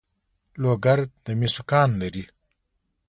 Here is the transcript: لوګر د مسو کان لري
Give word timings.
لوګر 0.61 0.99
د 1.25 1.27
مسو 1.39 1.61
کان 1.69 1.89
لري 2.01 2.23